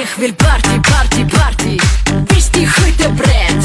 [0.00, 1.76] Ich will Party, Party, Party,
[2.28, 3.64] bis die Hütte brennt.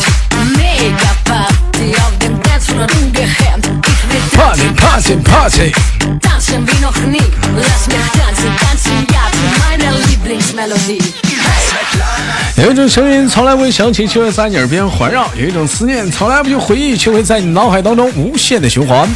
[0.57, 3.67] Mega Party auf dem Dancefloor ungehemmt.
[3.67, 6.19] Ich will tanzen, Party, Party, Party.
[6.21, 7.31] Tanzen wie noch nie.
[7.55, 11.32] Lass mich tanzen, tanzen, ja, zu meiner Lieblingsmelodie.
[12.55, 19.09] 有一种声音从来不会响起，却会在你耳边环绕；有一种思念从来不去回忆，却会在你脑海当中无限的循环。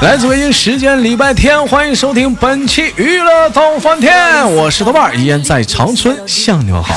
[0.00, 6.96] 来自北京时间礼拜天，欢迎收听本期娱乐逗翻天，我是豆瓣，依然在长春向你们好。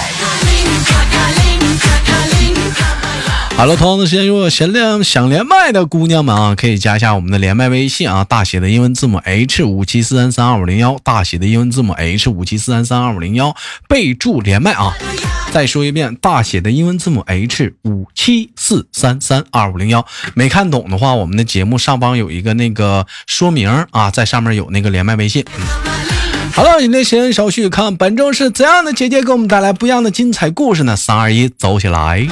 [3.58, 13.54] 好了，同样的时间，如果想连想连麦的姑娘们啊，可以加一下我们的连麦微信啊，大写的英文字母 H 五七四三三二五零幺，大写的英文字母 H 五七四三三二五零幺，
[13.90, 14.94] 备注连麦啊。
[15.54, 20.04] 再说一遍，大写的英文字母 H 五七四三三二五零幺。
[20.34, 25.46] 没看懂的话，我们的节目上方有一个那个说明啊，在上面有那个连麦微信。
[26.56, 30.96] 好了，那时间少许，看本周是怎样的姐姐给我们带来不一样的精彩故事呢？
[30.96, 32.28] 三二一，走起来！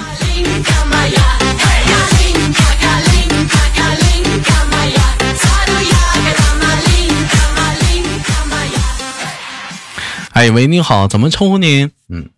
[10.32, 11.92] 哎喂，你好，怎么称呼您？
[12.10, 12.30] 嗯，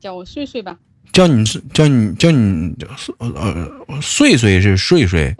[0.00, 0.76] 叫我睡睡吧。
[1.12, 2.74] 叫你是叫你叫你
[3.18, 3.28] 呃
[3.88, 5.34] 呃睡睡是睡睡。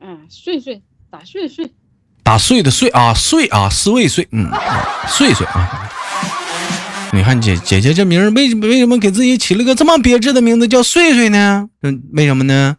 [0.00, 1.70] 嗯，睡睡打睡睡。
[2.22, 4.48] 打碎的碎啊碎啊四位碎嗯
[5.08, 5.90] 碎碎啊。
[7.12, 11.68] 你看姐姐姐这名为为什么给自己起了个这么别致的名字叫睡睡呢？
[11.82, 12.76] 嗯，为什么呢？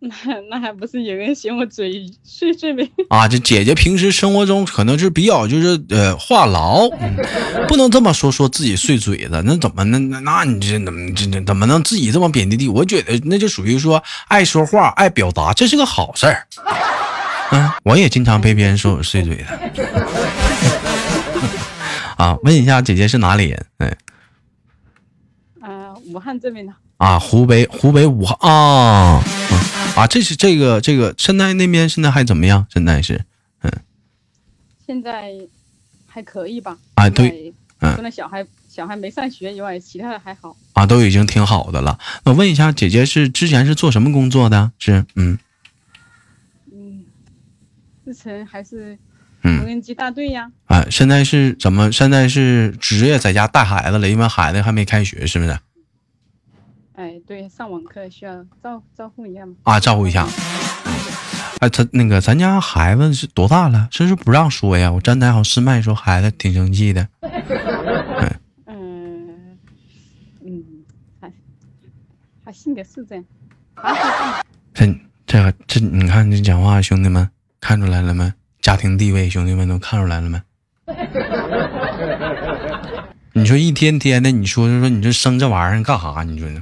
[0.08, 0.14] 那
[0.48, 2.90] 那还不是有人嫌我嘴碎碎呗？
[3.10, 6.90] 啊，这姐姐平时生活中可能是比较就是呃话痨，
[7.68, 12.66] 不能这么说说自己碎嘴子，那怎么那那那你这怎么这怎么能自己这么贬低地？
[12.66, 16.46] 我觉得那就属于说爱说话爱表达，这是个好事儿。
[17.52, 19.44] 嗯，我也经常被别人说我碎嘴子。
[22.16, 23.66] 啊，问一下姐姐是哪里人？
[23.78, 23.96] 哎，
[25.60, 26.72] 啊，武汉这边的。
[26.96, 29.22] 啊，湖北湖北武汉啊。
[30.00, 32.66] 啊，这是这个这个，现在那边现在还怎么样？
[32.72, 33.22] 现在是，
[33.60, 33.70] 嗯，
[34.86, 35.30] 现在
[36.06, 36.78] 还可以吧？
[36.94, 40.56] 啊，对，嗯，除了小孩小孩没上学以外，其他的还好。
[40.72, 41.98] 啊，都已经挺好的了。
[42.24, 44.72] 那问一下，姐姐是之前是做什么工作的？
[44.78, 45.38] 是，嗯，
[46.72, 47.04] 嗯，
[48.06, 48.96] 之前还是
[49.44, 50.50] 无人机大队呀。
[50.64, 51.92] 啊，现在是怎么？
[51.92, 55.58] 现在是职业在家带孩子了，因为孩子还没开学，是不是？
[57.00, 59.54] 哎，对，上网课需要照照顾一下吗？
[59.62, 60.28] 啊，照顾一下。
[61.60, 63.88] 哎，他那个咱家孩子是多大了？
[63.90, 64.92] 是不是不让说呀？
[64.92, 67.08] 我站台好试麦说孩子挺生气的。
[68.66, 69.48] 嗯
[70.44, 70.84] 嗯，
[71.18, 71.32] 还
[72.44, 73.24] 还性格是这样。
[74.74, 74.94] 这
[75.26, 77.26] 这个这，你看你讲话，兄弟们
[77.62, 78.30] 看出来了没？
[78.60, 80.38] 家庭地位，兄弟们都看出来了没？
[83.32, 86.24] 你说一天天的，你说说你这生这玩意儿干啥？
[86.24, 86.60] 你说呢？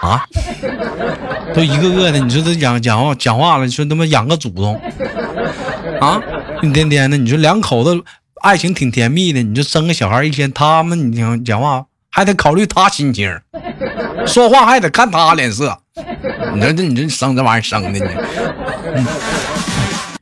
[0.00, 0.24] 啊？
[1.54, 4.80] 都一个个的，你说这讲讲话讲话了，你说他妈养个祖宗
[6.00, 6.20] 啊？
[6.62, 8.02] 一天天的，你说两口子
[8.40, 13.38] 爱情挺甜蜜的，你就生个小孩一天，他们你讲讲话还得考虑他心情，
[14.26, 15.78] 说话还得看他脸色。
[16.54, 18.10] 你说这你这生这玩意儿生的呢？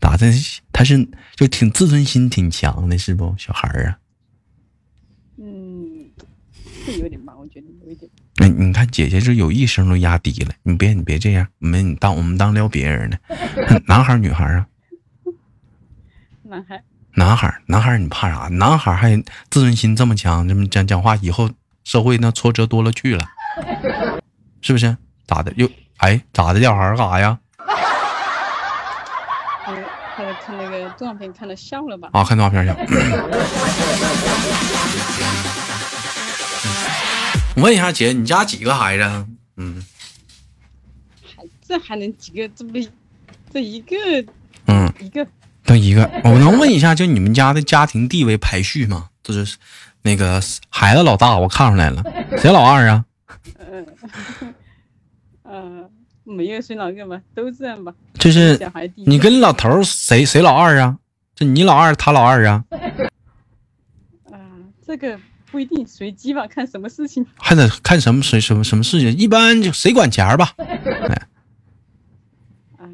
[0.01, 0.27] 咋的？
[0.75, 3.33] 他是就挺自尊心挺强的，是不？
[3.39, 3.99] 小孩儿啊？
[5.39, 6.11] 嗯，
[6.85, 8.11] 是有点吧，我觉得有一点。
[8.39, 13.17] 哎，你看姐姐这有一声都压低了，你别你别这样，没你当我们当撩别人呢。
[13.87, 14.67] 男孩女孩啊？
[16.43, 16.83] 男孩。
[17.17, 18.49] 男孩男孩你怕啥？
[18.49, 19.17] 男孩还
[19.49, 21.49] 自尊心这么强，这么讲讲话，以后
[21.85, 23.25] 社会那挫折多了去了，
[24.61, 24.97] 是不是？
[25.25, 25.53] 咋的？
[25.57, 26.61] 又哎咋的？
[26.61, 27.39] 小孩干啥呀？
[30.45, 32.11] 看那个动画片看的笑了吧？
[32.13, 32.77] 啊，看动画片笑。
[37.57, 39.27] 我问一下姐，你家几个孩子？
[39.57, 39.83] 嗯，
[41.23, 42.49] 孩这还能几个？
[42.49, 42.73] 这不
[43.51, 43.97] 这一个？
[44.67, 45.27] 嗯，一个。
[45.65, 49.09] 等一个，我能问一下，就你们家的家庭地位排序吗？
[49.23, 49.57] 就是
[50.03, 52.05] 那个孩子老大，我看出来了，
[52.37, 53.05] 谁老二啊？
[53.71, 53.87] 嗯
[55.45, 55.89] 嗯。
[56.25, 57.95] 没有谁老二吧，都这样吧。
[58.15, 58.59] 就是
[58.97, 60.99] 你跟老头谁谁老二啊？
[61.35, 62.65] 这你老二，他老二啊？
[64.31, 64.39] 啊，
[64.87, 65.19] 这个
[65.51, 67.27] 不一定，随机吧，看什么事情。
[67.37, 70.53] 还得看什么谁什么什么事情，一般就谁管钱吧。
[72.79, 72.89] 啊，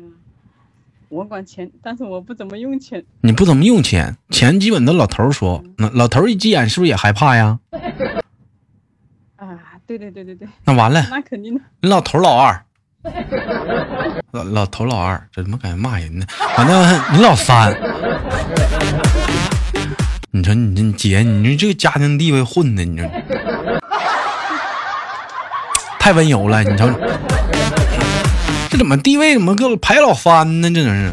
[1.08, 3.04] 我管钱，但是我不怎么用钱。
[3.20, 5.62] 你不怎么用钱，钱基本都老头说。
[5.76, 7.60] 那老头一急眼，是不是也害怕呀？
[9.36, 10.48] 啊，对对对对对。
[10.64, 11.60] 那完了，那肯定的。
[11.82, 12.64] 你老头老二。
[14.32, 16.26] 老老头老二，这怎么感觉骂人呢？
[16.56, 17.74] 反正你老三。
[20.30, 23.08] 你说你这姐，你说这个家庭地位混的，你说
[25.98, 26.88] 太温柔了，你瞅
[28.70, 30.70] 这怎么地位怎么给我排老三呢？
[30.70, 31.12] 这真是。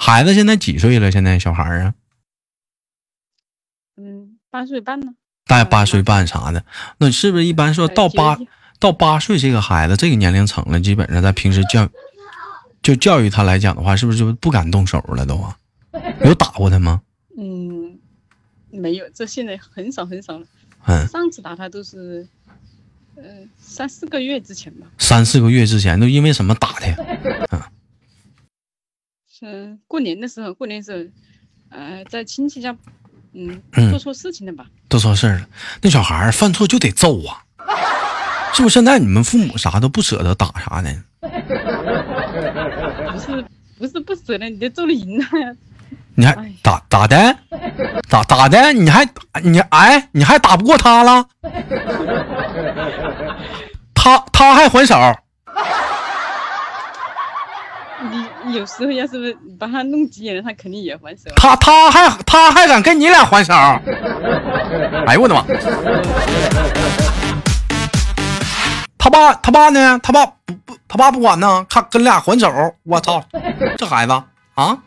[0.00, 1.10] 孩子现在几岁了？
[1.10, 1.94] 现在小孩啊？
[3.96, 5.12] 嗯，八岁半呢。
[5.46, 6.64] 大八岁半啥的，
[6.98, 8.36] 那是不是一般说到八
[8.80, 11.88] 到八岁这个孩子这个年龄层了，基本上在平时教
[12.82, 15.56] 就教育他来讲的话，是不是就不敢动手了都啊？
[16.24, 17.02] 有打过他吗？
[17.38, 17.98] 嗯，
[18.70, 20.46] 没有，这现在很少很少了。
[20.86, 22.26] 嗯，上次打他都是，
[23.16, 23.24] 呃，
[23.58, 24.86] 三四个月之前吧。
[24.98, 26.96] 三四个月之前都因为什么打的呀？
[27.52, 27.62] 嗯，
[29.28, 32.74] 是过年的时候，过年时候，呃，在亲戚家，
[33.32, 33.60] 嗯，
[33.90, 34.66] 做错事情了吧？
[34.88, 35.48] 做错事了，
[35.82, 37.44] 那小孩犯错就得揍啊，
[38.60, 38.74] 是不是？
[38.74, 40.94] 现在你们父母啥都不舍得打啥的？
[43.10, 43.42] 不是，
[43.78, 45.24] 不是不舍得，你得揍了赢了。
[46.14, 47.34] 你还打咋的，
[48.10, 49.08] 咋咋的，你还
[49.42, 51.24] 你哎，你还打不过他了？
[53.94, 54.94] 他他还还手？
[58.44, 61.30] 你有时候要是把他弄急眼了，他肯定也还手。
[61.36, 63.54] 他他还他还敢跟你俩还手？
[65.06, 65.42] 哎呦我的妈！
[69.02, 69.98] 他爸他爸呢？
[70.00, 72.74] 他爸不不，他爸不管呢，看跟俩还手。
[72.82, 73.24] 我操，
[73.78, 74.12] 这孩子
[74.54, 74.78] 啊！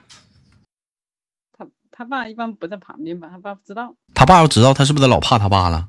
[1.57, 3.27] 他他爸一般不在旁边吧？
[3.31, 3.95] 他爸不知道。
[4.13, 5.87] 他爸要知道，他是不是得老怕他爸了？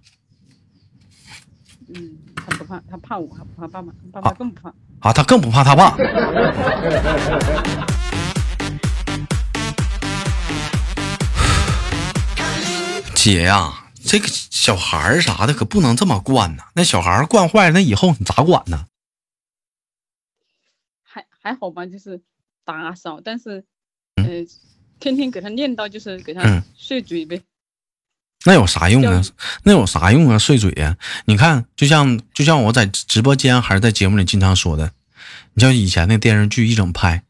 [1.94, 4.71] 嗯，他不怕，他怕我，他不怕爸爸，爸爸更不怕。
[5.00, 5.94] 啊，他更不怕他爸。
[13.15, 13.71] 姐呀，
[14.06, 16.64] 这个小孩儿啥的可不能这么惯呐。
[16.74, 18.86] 那小孩儿惯坏了，那以后你咋管呢？
[21.02, 22.20] 还还好吧，就是
[22.64, 23.64] 打扫，但是
[24.16, 24.24] 呃。
[25.00, 27.42] 天天给他念叨，就是给他碎嘴呗。
[28.46, 29.20] 那有啥用啊？
[29.64, 30.38] 那有啥用啊？
[30.38, 30.96] 碎嘴呀！
[31.26, 34.92] 你看，就像就像我在直播间还是在节目里经常说的，
[35.52, 37.22] 你像以前那电视剧一整拍，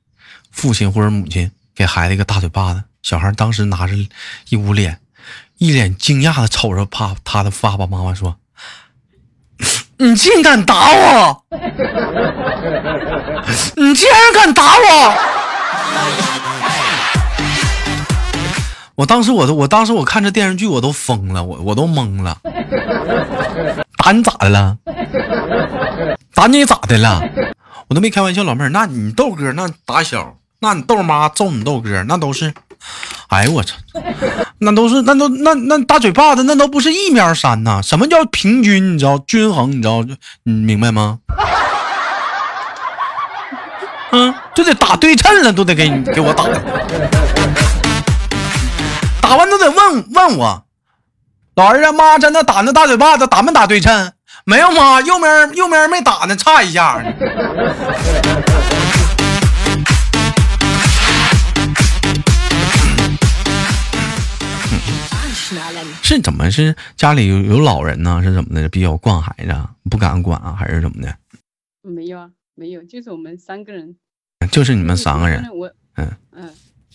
[0.53, 3.95] 父亲或者母亲给孩子一个大嘴巴子，小孩当时拿着
[4.51, 5.01] 一捂脸，
[5.59, 8.37] 一脸惊讶的瞅着爸他的爸爸妈妈说
[9.99, 11.45] ：“你竟敢打我！
[13.77, 15.15] 你竟然敢打我！”
[18.97, 22.39] 我当时，我都，我当时我看这电视剧，我都疯了，我我都懵了。
[23.97, 24.77] 打你咋的了？
[26.35, 27.21] 打你咋的了？
[27.89, 32.55] 我都没开玩笑，老妹儿，那你豆哥那打小，那你豆妈揍你豆哥，那都是，
[33.29, 33.77] 哎呦我操，
[34.65, 37.81] 那都是那都那那大嘴巴子，那都不是一面山呐。
[37.83, 38.95] 什么叫平均？
[38.95, 39.71] 你知道均衡？
[39.71, 40.05] 你知道
[40.43, 41.19] 你明白吗？
[44.13, 46.45] 嗯，就得打对称了，都得给你给我打。
[49.21, 50.63] 打完都得问问我，
[51.57, 54.13] 老儿子妈真的打那大嘴巴子打没打对称？
[54.45, 57.03] 没有妈，右面右面没打呢，差一下。
[66.03, 68.23] 是怎么是家里有有老人呢？
[68.23, 68.69] 是怎么的？
[68.69, 69.55] 比较惯孩子，
[69.91, 71.17] 不敢管啊，还是怎么的？
[71.83, 73.97] 没有啊，没有，就是我们三个人，
[74.51, 75.49] 就是你们三个人。
[75.53, 76.55] 我嗯嗯。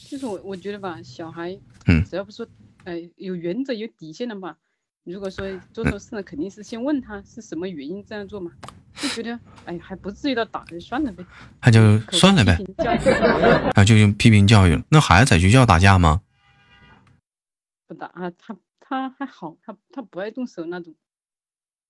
[0.10, 2.48] 就是我，我觉得吧，小孩，嗯，只要不说，
[2.86, 4.56] 呃，有原则、有底线的嘛。
[5.04, 8.50] 如果说做错事了，肯定是先问他是什么原因这样做嘛。
[8.96, 11.24] 就觉得，哎，还不至于到打，算了呗。
[11.62, 12.58] 那就算了呗。
[13.76, 14.82] 啊，就用批评教育。
[14.90, 16.22] 那孩子在学校打架吗？
[17.86, 18.56] 不打啊，他
[18.90, 20.96] 他还好，他他不爱动手那种。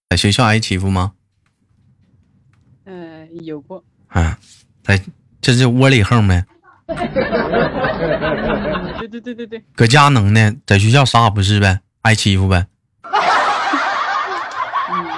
[0.10, 1.14] 在学校挨欺负吗？
[2.84, 3.86] 呃，有过。
[4.10, 4.38] 啊，
[4.84, 5.02] 在
[5.40, 6.46] 这是窝里横呗。
[9.00, 12.68] 对对对对对，搁家能耐，在学校啥也不是呗，挨欺负呗。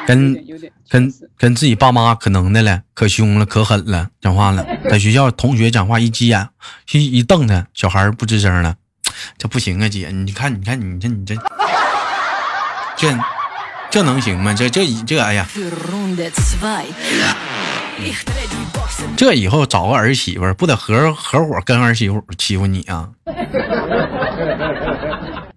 [0.05, 0.35] 跟
[0.87, 4.63] 跟跟自己爸妈可能的了，可凶了，可狠了，讲话了。
[4.87, 6.47] 在学校同学讲话一急眼，
[6.91, 8.75] 一一瞪他，小孩不吱声了，
[9.37, 11.35] 这不行啊，姐，你看你看你这你这
[12.97, 13.17] 这
[13.89, 14.53] 这能行吗？
[14.53, 15.47] 这这这哎呀。
[19.15, 23.09] 这以后找个儿媳妇，不得合合伙跟儿媳妇欺负你啊？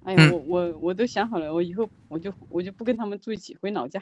[0.04, 3.98] 哎呀，我我我都想好了，我以后我就我就不跟他们住一起，回老家。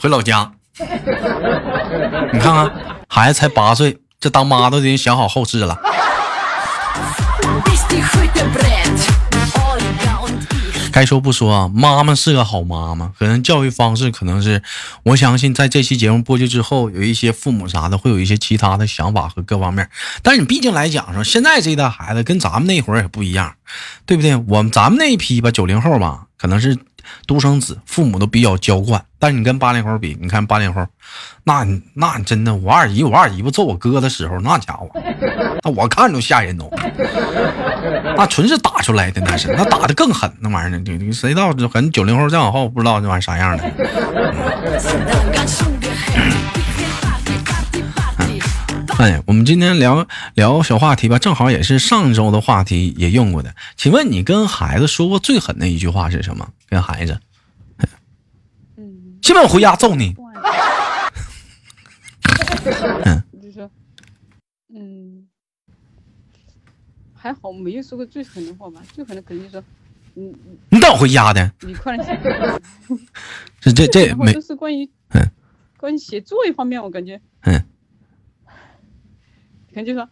[0.00, 0.52] 回老家？
[0.78, 2.70] 你看看，
[3.08, 5.76] 孩子才八岁，这当妈都已经想好后事了。
[10.94, 14.62] 该说不说啊，妈妈是个好妈妈，可能教育方式可能是，
[15.04, 19.88] 我相信在这期节目播出之后，有一些父母啥的会有一些其他的想法和各方面。
[20.22, 23.54] 但是你毕竟来讲说，现在这一代孩子跟咱们那会儿也不一样，
[24.04, 24.36] 对不对？
[24.36, 26.76] 我们咱们那一批吧，九零后吧，可能是。
[27.26, 30.86] 独生子，父母都比较娇惯，但是你跟八零后比，你看八零后，
[31.44, 34.88] 那那真的，我二姨我二姨夫揍我哥的时候，那家伙，
[35.62, 36.70] 那我看着吓人都，
[38.16, 41.52] 那纯是打出来的，那是那打的更狠，那玩意儿，你谁知道？
[41.68, 43.64] 可能九零后再往后不知道那玩意儿啥样的。
[49.02, 53.52] 哎，我们今天聊聊小话题吧，正好也是上周的话题也用过的。
[53.76, 56.48] 请问你跟孩子说过最狠的一句话是什么？
[56.68, 57.18] 跟孩子，
[58.76, 60.14] 嗯，信不信我回家揍你？
[63.04, 63.68] 嗯，就说，
[64.72, 65.26] 嗯，
[67.12, 69.60] 还好没有说过最狠的话吧，最狠的肯定说，
[70.14, 70.32] 嗯，
[70.68, 71.52] 你等我回家的。
[71.62, 72.20] 你快点。
[73.60, 75.26] 这这这没，都是关于，嗯，
[75.76, 77.60] 关于写作业方面，我感觉，嗯。
[79.74, 80.06] 可能就说，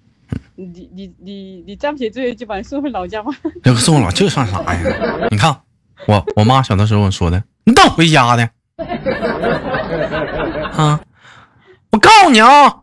[0.56, 3.30] 你你你你再不写作业，就把你送回老家吧。
[3.62, 4.80] 这个送老这算啥呀？
[5.30, 5.54] 你看，
[6.06, 8.50] 我我妈小的时候说的，你等回家的。
[10.72, 11.00] 啊！
[11.92, 12.82] 我告诉你啊，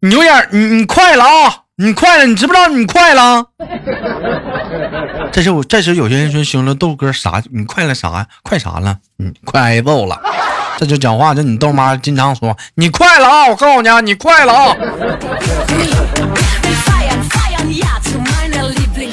[0.00, 3.46] 你有点你你快了啊，你快了，你知不知道你快了？
[5.32, 7.42] 这时我这时有些人说行了，豆哥啥？
[7.50, 8.28] 你快了啥？
[8.42, 9.00] 快啥了？
[9.16, 10.20] 你快挨揍了。
[10.78, 13.48] 这就讲话，就你豆妈经常说，你快了啊！
[13.48, 14.76] 我告诉你啊，你快了啊！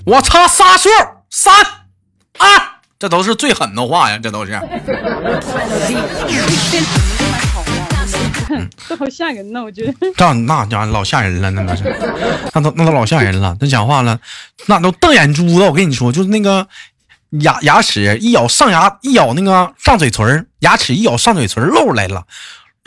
[0.06, 0.88] 我擦仨数，
[1.32, 1.52] 三
[2.38, 2.48] 二，
[3.00, 4.52] 这都是最狠的话呀，这都是。
[8.88, 9.94] 这好吓人呢，我觉得。
[10.16, 11.96] 这那家伙老吓人了，那都是，
[12.54, 13.58] 那都那都老吓人了。
[13.60, 14.20] 那讲话了，
[14.68, 15.64] 那都瞪眼珠子。
[15.64, 16.68] 我跟你说，就是那个。
[17.32, 22.26] 牙牙齿一咬上牙一咬那个上嘴唇牙齿一咬上嘴唇露出来了，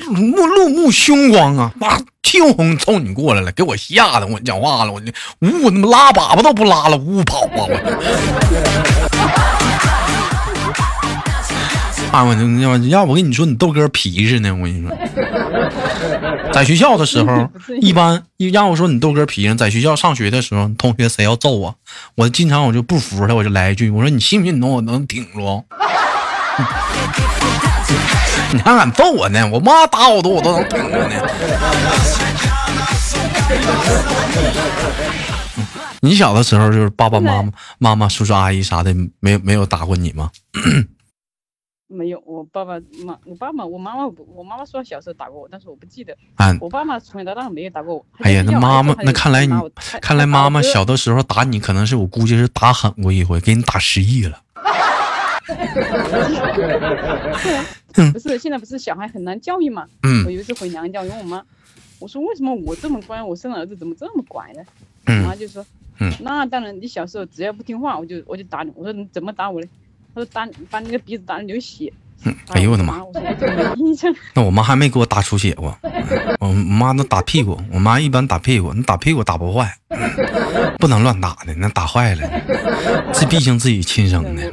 [0.09, 1.73] 目露目凶光啊！
[1.77, 5.01] 妈，气哄哄冲你过来了，给我吓得我讲话了，我
[5.41, 7.51] 呜，他妈拉粑粑都不拉了，呜跑啊！
[7.57, 8.98] 我。
[12.11, 14.91] 啊，我要要我跟你说，你豆哥皮实呢，我跟你说，
[16.53, 17.49] 在学校的时候，
[17.81, 18.23] 一般
[18.53, 21.75] 让我说你豆哥皮实，在学校上学的时候，同学谁要揍我，
[22.15, 25.65] 我经常我就不服他，我就来一句，我说你信不信你能我能顶住？
[28.53, 29.47] 你还敢揍我呢？
[29.53, 31.11] 我妈打我都我都能顶住呢。
[36.01, 40.31] 你小的时候就是爸爸妈妈、妈妈、叔叔阿姨啥的，没没有打过你吗？
[41.89, 46.15] 没有，我爸爸妈，我爸妈，我妈妈，我妈妈说小时候打过我，但是我不记得。
[46.37, 48.05] 啊，我爸妈从小到大没有打过我。
[48.19, 49.55] 哎呀，那妈妈，那看来你，
[50.03, 54.43] 看来妈妈小的时候打你，可能是我估计是打狠过一回，给你打失忆了。
[58.13, 59.87] 不是，现在不是小孩很难教育嘛？
[60.03, 60.25] 嗯。
[60.27, 61.43] 我有一次回娘家，问我妈，
[61.99, 64.63] 我说为什么我这么乖，我生儿子怎么这么乖呢？
[65.07, 65.65] 我妈就说，
[66.01, 68.71] 嗯，那当然，你小时候只要不听话，我就我就打你。
[68.77, 69.67] 我说你怎么打我嘞？
[70.19, 71.93] 他说打把你的鼻子打流血，
[72.49, 73.01] 哎呦我的妈！
[74.35, 75.79] 那我妈还没给我打出血过，
[76.41, 77.61] 我妈都打屁股。
[77.71, 79.73] 我妈一般打屁股，你打屁股打不坏，
[80.79, 82.29] 不能乱打的，那打坏了，
[83.13, 84.53] 这毕竟自己亲生的。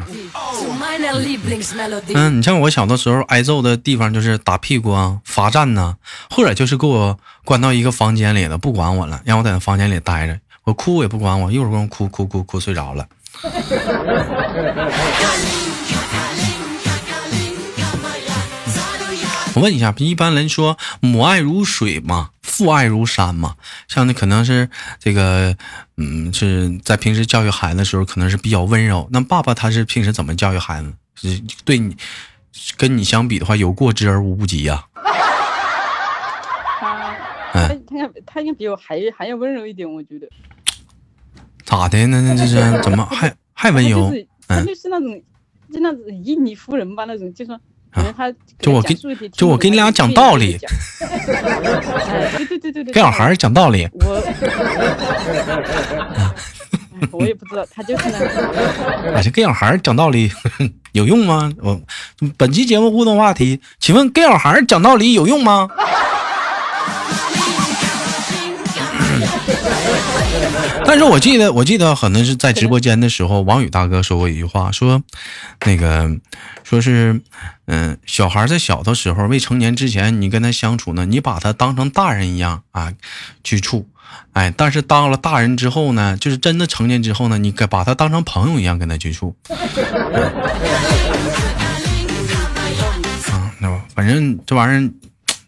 [2.13, 5.95] 嗯，你像我小的时候挨揍的地方就是打屁股啊、罚站呐，
[6.29, 13.07] 或者就是给我关到一个房间里了，不管我了，让我在那房间里待着，我哭也不管我，一会儿给我哭哭哭哭睡着了。
[19.55, 23.55] 我问一下，一般人说母爱如水嘛，父爱如山嘛。
[23.87, 25.55] 像那可能是这个，
[25.95, 29.07] 嗯，是在平时教育孩子的时候，可能是比较温柔。
[29.11, 30.93] 那爸爸他是平时怎么教育孩子？
[31.15, 31.95] 是对你
[32.75, 34.83] 跟你相比的话，有过之而无不及 呀。
[37.53, 40.27] 他他他他应该比我还还要温柔一点，我觉得。
[41.65, 42.07] 咋的？
[42.07, 44.13] 那那这是怎么 还还温柔？
[44.48, 45.22] 他就是那种，
[45.74, 47.60] 就那种以理服人吧，那种，就说。
[48.60, 48.98] 就我跟
[49.31, 50.57] 就我给你俩讲道理，
[52.36, 53.88] 对对对对对，跟小孩讲道理。
[53.93, 54.22] 我
[57.17, 59.13] 我也不知道，他就是那。
[59.13, 60.29] 哎，这跟小孩讲道理
[60.91, 61.50] 有用吗？
[61.62, 61.79] 我
[62.36, 65.69] 本期节目互动话题，请问跟小孩讲道理有用吗？
[70.87, 75.01] 但是我记得，我记得可能是在直播间的时候，王宇大哥说过一句话，说
[75.65, 76.09] 那个
[76.63, 77.21] 说是，
[77.65, 82.93] 嗯，小孩在小的时候，未成年之前，你跟他相处呢，你把他当成大人一样啊
[83.43, 83.87] 去处，
[84.33, 89.35] 哎，但是当了大人之后呢，就是真的成年之后呢，你把他当成朋友一样跟他去处。
[93.31, 94.91] 啊，那反正这玩意儿，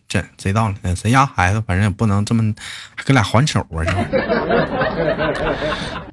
[0.07, 0.75] 这谁道理？
[0.95, 2.53] 谁家孩子，反正也不能这么，
[2.95, 3.59] 还跟俩还手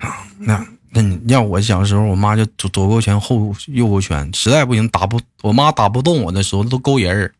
[0.00, 0.26] 啊？
[0.38, 0.66] 那。
[0.96, 7.34] 那你要我小时候，我妈就左左勾拳后右勾拳，实在不行打不，我妈打不动我的时候都勾人儿，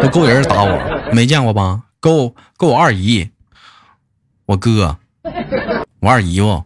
[0.00, 0.80] 都勾人打我，
[1.12, 1.82] 没见过吧？
[2.00, 3.28] 勾勾我二姨，
[4.46, 4.96] 我哥，
[6.00, 6.64] 我二姨夫，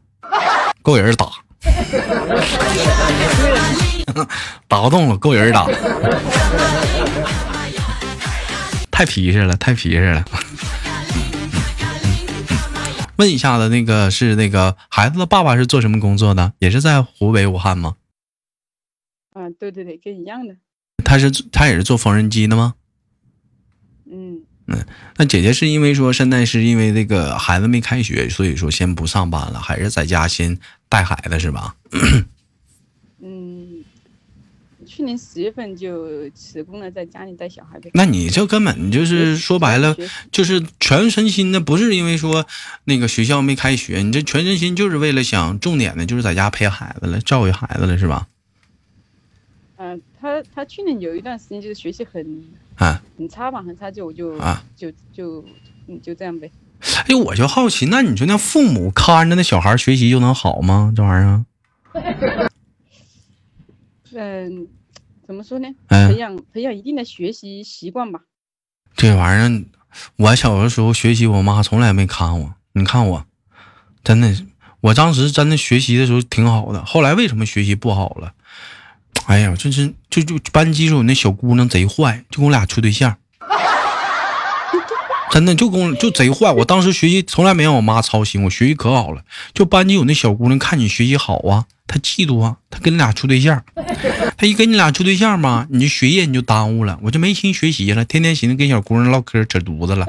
[0.82, 1.26] 勾人打，
[4.68, 5.66] 打不动了，勾人打，
[8.98, 10.24] 太皮实了，太皮实了。
[13.14, 16.52] 问一下子，那个是那个孩子的爸爸是做什么工作的？
[16.58, 17.94] 也是在湖北武汉吗？
[19.34, 20.56] 啊，对对对，跟一样的。
[21.04, 22.74] 他是他也是做缝纫机的吗？
[24.10, 24.84] 嗯嗯，
[25.16, 31.76] 那姐姐是因为说现在是因为这个孩子没开学，所以说先不上班了，还是在家先带孩子是吧？
[34.98, 37.88] 去年十月份就辞工了，在家里带小孩呗。
[37.94, 39.96] 那你这根本就是说白了，
[40.32, 42.44] 就是全身心的，不是因为说
[42.82, 48.26] 那个学校没开学，你这全身心就是为了想重点的，就是在家陪孩子了，教育孩子了，是吧？
[49.76, 55.44] 嗯，他他去年有一段时间就是学习很啊很差吧，很差，就我就啊就就
[55.86, 56.50] 嗯就这样呗。
[57.06, 60.92] 哎，我就好奇，那你说那父母看着那小孩学习就能好吗？
[60.96, 61.44] 这玩意儿？
[64.12, 64.66] 嗯。
[65.28, 65.68] 怎么说呢？
[65.88, 68.20] 培养培养一定的学习习惯吧。
[68.96, 69.64] 这玩意儿，
[70.16, 72.54] 我小的时候学习，我妈从来没看我。
[72.72, 73.26] 你看我，
[74.02, 74.34] 真的，
[74.80, 76.82] 我当时真的学习的时候挺好的。
[76.82, 78.32] 后来为什么学习不好了？
[79.26, 83.18] 哎呀，就是就就班级有那小姑娘贼坏，就跟我俩处对象。
[85.30, 86.52] 真的就跟我就贼坏。
[86.52, 89.22] 我当时学习从来没让我妈操心，我学习可好了。
[89.54, 91.64] 就班级有那小姑娘看你学习好啊。
[91.90, 93.64] 她嫉妒啊，她跟你俩处对象，
[94.36, 100.06] 她一跟你俩处对象嘛，你就学业你就耽误了，我就没心学习了，天天寻思跟小姑娘唠嗑扯犊子了。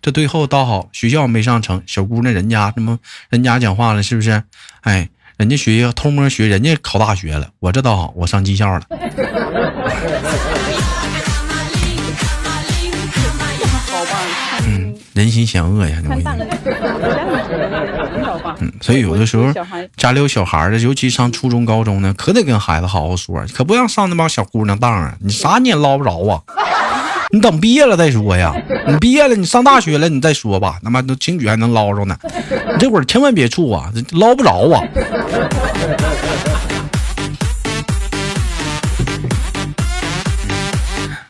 [0.00, 2.98] 这最后倒好，学校没上成，小姑娘人家什么
[3.28, 4.42] 人家讲话了，是不是？
[4.80, 8.86] 哎，人家学习偷摸学，人家考大学了，我这倒好，我上技校了。
[15.18, 16.00] 人心险恶呀！
[18.60, 19.52] 嗯，所以有的时候
[19.96, 25.16] 家里有小孩的，尤其上初中、高中呢，可得跟孩子好好说，可不让上那帮小姑娘当啊！
[25.20, 26.40] 你啥你也捞不着啊！
[27.32, 28.54] 你等毕业了再说呀！
[28.86, 30.78] 你毕业了，你上大学了，你再说吧。
[30.84, 34.80] 他妈的轻举还能捞着呢，你这会儿千万别处啊，捞不着啊！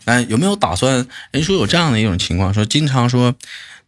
[0.04, 1.06] 哎，有没有打算？
[1.30, 3.32] 人说有这样的一种情况，说经常说。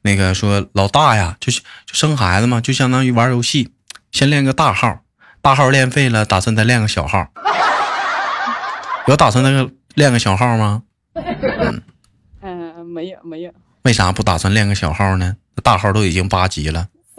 [0.03, 3.71] 那个说老大呀，就就生孩子嘛，就相当于玩游戏，
[4.11, 5.03] 先练个大号，
[5.43, 7.31] 大号练废了，打算再练个小号。
[9.07, 10.83] 有打算那个练个小号吗？
[11.15, 11.83] 嗯，
[12.41, 13.53] 嗯没有没有。
[13.83, 15.37] 为啥不打算练个小号呢？
[15.63, 16.89] 大号都已经八级了。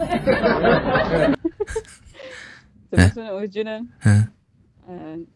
[2.90, 3.34] 怎么说呢？
[3.34, 4.28] 我觉得，嗯
[4.88, 5.26] 嗯，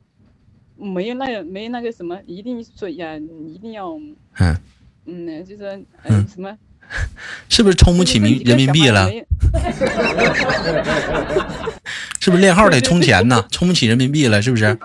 [0.77, 3.89] 没有那个没有那个什么，一定说呀，一定要，
[4.39, 4.57] 嗯
[5.05, 6.57] 嗯，就是嗯什么。
[7.49, 9.11] 是不是充不起民人民币了？
[12.21, 13.45] 是不是练号得充钱呢？
[13.53, 14.67] 充不起人民币了，是不是？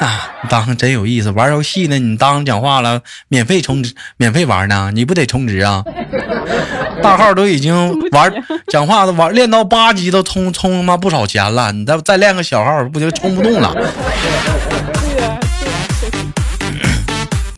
[0.00, 1.98] 啊，当真有意思，玩游戏呢？
[1.98, 4.90] 你当讲话了，免费充值，免费玩呢？
[4.94, 5.84] 你不得充值啊？
[7.02, 8.30] 大号都已经玩
[8.68, 13.74] 讲话都玩练到八级都充充他妈不少钱了，你再再练个小号，不就充不动了？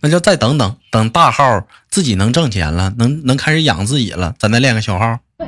[0.02, 5.20] 那就再等等，等大号自己能挣钱了，能能开始养自己了，咱再练个小号。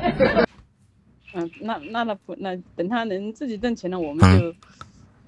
[1.35, 4.55] 嗯，那那那不那等他能自己挣钱了，我们就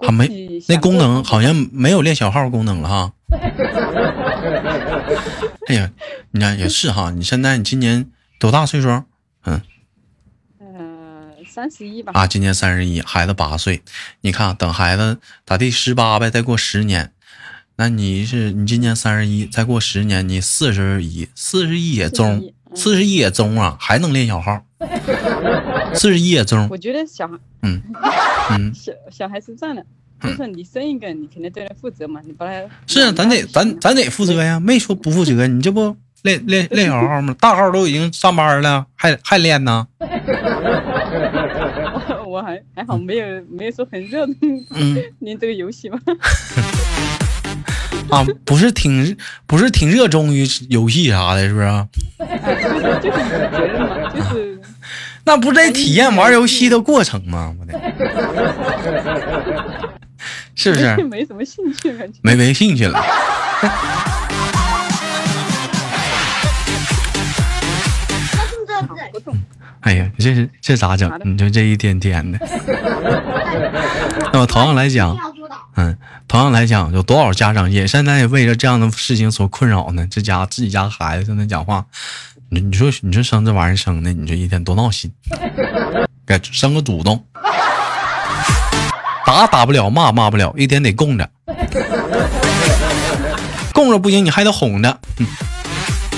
[0.06, 0.26] 还没
[0.66, 3.12] 那功能好像没有练小号功能了哈。
[5.68, 5.90] 哎呀，
[6.30, 8.10] 你看也是哈，你现在你今年
[8.40, 8.88] 多大岁数？
[9.44, 9.60] 嗯，
[10.58, 12.12] 嗯，三十一吧。
[12.14, 13.82] 啊，今年三十一，孩子八岁。
[14.22, 17.12] 你看，等孩子咋地十八呗，再过十年。
[17.80, 24.60] 那你是你今年三十一，再过十年你四十一，四十一也中，四十一也中啊，还能练小号，
[25.94, 26.66] 四十一也中。
[26.72, 27.80] 我觉得小孩， 嗯
[28.50, 29.86] 嗯，小小孩是这样的，
[30.20, 37.32] 就是你生一个，你肯定对他负责嘛，你把他是啊，咱得咱咱得负责呀，没说不负责，你这不练练 练小号吗？
[37.38, 39.86] 大号都已经上班了，还还练呢。
[42.26, 44.26] 我还还好，没有没有说很热
[44.72, 45.96] 嗯，练这个游戏吧。
[48.10, 49.16] 啊，不是挺
[49.46, 51.86] 不是挺热衷于游戏啥的，是不是？
[53.02, 53.18] 就是
[53.50, 54.60] 责任嘛，就是。
[55.24, 57.54] 那不是在体验玩游戏的过程吗？
[57.60, 57.78] 我的，
[60.54, 60.96] 是不是？
[61.04, 62.18] 没什么兴趣感觉。
[62.22, 62.98] 没没兴趣了。
[69.80, 71.10] 哎呀，这是这咋整？
[71.24, 72.38] 你说这一天天的。
[74.32, 75.16] 那么同样来讲，
[75.80, 80.04] 嗯，同样来讲，有多少家长也现在为了这样的事情所困扰呢？
[80.10, 81.84] 这家自己家孩子在那讲话，
[82.48, 85.08] 你你说你说生这玩意儿生的，你这一天多闹心。
[86.26, 87.24] 该生个祖宗，
[89.24, 91.30] 打打不了，骂骂不了，一天得供着，
[93.72, 94.98] 供着不行，你还得哄着。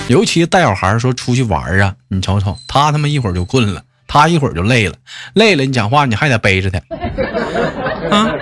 [0.09, 4.96] 尤其带小孩说出去玩啊，你瞅瞅，他他妈一会儿就困了，他一会儿就累了，
[5.35, 6.79] 累了你讲话你还得背着他
[8.11, 8.33] 啊，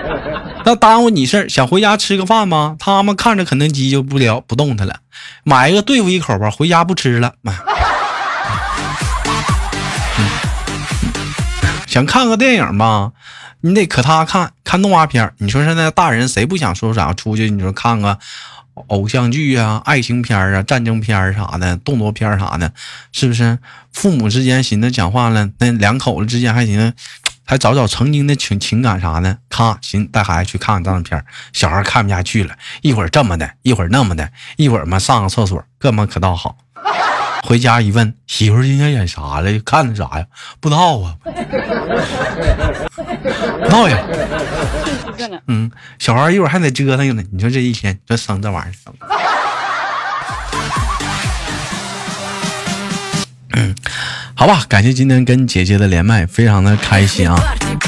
[0.65, 1.49] 那耽误你事儿。
[1.49, 2.75] 想回家吃个饭吗？
[2.79, 4.99] 他们看着肯德基就不聊不动弹了，
[5.43, 7.33] 买一个对付一口吧，回家不吃了。
[11.87, 13.11] 想看个电影吧，
[13.61, 15.33] 你得可他看看动画片。
[15.39, 17.49] 你说现在大人谁不想说啥出去？
[17.49, 18.19] 你说看个。
[18.87, 22.71] 偶像剧啊，爱情片啊，战争片啥的，动作片啥的，
[23.11, 23.59] 是不是？
[23.91, 26.93] 父母之间寻思讲话了，那两口子之间还寻思，
[27.49, 29.35] 还找找曾经的情情感啥的。
[29.49, 36.59] 咔，行带孩子去看看战争片，小孩看不下去了，一会儿这么的，一会儿那么的，一会儿嘛上个厕所，哥们可倒好。
[37.41, 39.59] 回家一问，媳妇今天演啥了？
[39.65, 40.27] 看的啥呀？
[40.59, 41.31] 不知道啊，不
[43.65, 43.97] 知道呀。
[45.47, 47.23] 嗯，小孩一会儿还得折腾呢。
[47.31, 48.93] 你说这一天这生这玩意儿，
[54.39, 57.37] 好吧，感谢今天跟姐姐的连麦，非常的开心啊。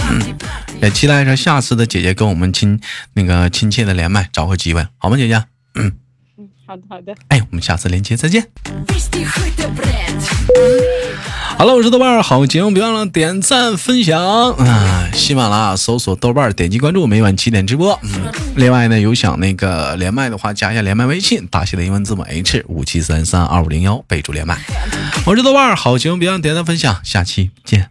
[0.10, 0.38] 嗯，
[0.82, 2.78] 也期待着下次的姐姐跟我们亲
[3.14, 5.42] 那个亲切的连麦，找个机会，好吗，姐姐？
[5.76, 5.94] 嗯。
[6.68, 8.46] 好的好的，哎，我们下次连接再见。
[11.58, 14.20] 好了，我是豆瓣，好节目别忘了点赞分享
[14.54, 15.10] 啊！
[15.14, 18.00] 喜马拉雅搜索豆瓣，点击关注，每晚七点直播。
[18.02, 18.10] 嗯，
[18.56, 24.58] 另外呢，有想那个连麦的话，加一下连麦微信，大写的英文字母 H 五七三三二五零幺，备注连麦。
[25.26, 27.90] 我是豆瓣，好节目别忘点赞分享，下期见。